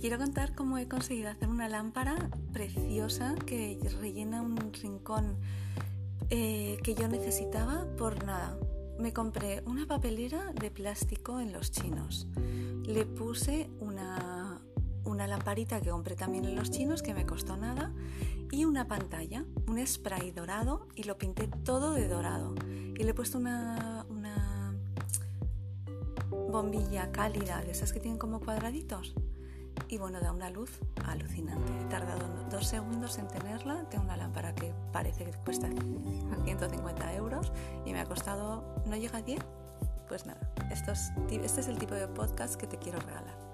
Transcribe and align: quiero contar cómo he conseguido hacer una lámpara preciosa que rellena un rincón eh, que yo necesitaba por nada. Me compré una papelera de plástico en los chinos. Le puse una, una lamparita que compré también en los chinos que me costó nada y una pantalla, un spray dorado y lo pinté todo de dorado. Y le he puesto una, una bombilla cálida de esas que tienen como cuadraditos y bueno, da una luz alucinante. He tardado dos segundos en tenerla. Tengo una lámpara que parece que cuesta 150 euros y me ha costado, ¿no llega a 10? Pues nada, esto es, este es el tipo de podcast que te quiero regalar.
quiero 0.00 0.18
contar 0.18 0.54
cómo 0.54 0.78
he 0.78 0.86
conseguido 0.86 1.30
hacer 1.30 1.48
una 1.48 1.68
lámpara 1.68 2.30
preciosa 2.52 3.34
que 3.46 3.78
rellena 4.00 4.42
un 4.42 4.72
rincón 4.72 5.36
eh, 6.30 6.78
que 6.82 6.94
yo 6.94 7.08
necesitaba 7.08 7.84
por 7.96 8.24
nada. 8.24 8.56
Me 8.98 9.12
compré 9.12 9.62
una 9.66 9.86
papelera 9.86 10.52
de 10.52 10.70
plástico 10.70 11.40
en 11.40 11.52
los 11.52 11.70
chinos. 11.70 12.28
Le 12.84 13.06
puse 13.06 13.70
una, 13.80 14.60
una 15.04 15.26
lamparita 15.26 15.80
que 15.80 15.90
compré 15.90 16.14
también 16.14 16.44
en 16.44 16.54
los 16.54 16.70
chinos 16.70 17.02
que 17.02 17.14
me 17.14 17.26
costó 17.26 17.56
nada 17.56 17.92
y 18.50 18.64
una 18.64 18.86
pantalla, 18.86 19.44
un 19.66 19.84
spray 19.84 20.30
dorado 20.30 20.88
y 20.94 21.04
lo 21.04 21.18
pinté 21.18 21.48
todo 21.64 21.92
de 21.92 22.08
dorado. 22.08 22.54
Y 22.66 23.02
le 23.02 23.10
he 23.10 23.14
puesto 23.14 23.38
una, 23.38 24.06
una 24.08 24.74
bombilla 26.30 27.10
cálida 27.10 27.62
de 27.62 27.72
esas 27.72 27.92
que 27.92 28.00
tienen 28.00 28.18
como 28.18 28.40
cuadraditos 28.40 29.14
y 29.88 29.98
bueno, 29.98 30.20
da 30.20 30.32
una 30.32 30.50
luz 30.50 30.80
alucinante. 31.06 31.72
He 31.80 31.84
tardado 31.86 32.26
dos 32.50 32.66
segundos 32.66 33.18
en 33.18 33.28
tenerla. 33.28 33.88
Tengo 33.88 34.04
una 34.04 34.16
lámpara 34.16 34.54
que 34.54 34.72
parece 34.92 35.24
que 35.24 35.32
cuesta 35.32 35.68
150 36.44 37.14
euros 37.14 37.52
y 37.84 37.92
me 37.92 38.00
ha 38.00 38.04
costado, 38.04 38.82
¿no 38.86 38.96
llega 38.96 39.18
a 39.18 39.22
10? 39.22 39.40
Pues 40.08 40.26
nada, 40.26 40.40
esto 40.70 40.92
es, 40.92 41.12
este 41.30 41.60
es 41.60 41.68
el 41.68 41.78
tipo 41.78 41.94
de 41.94 42.08
podcast 42.08 42.56
que 42.56 42.66
te 42.66 42.78
quiero 42.78 42.98
regalar. 43.00 43.47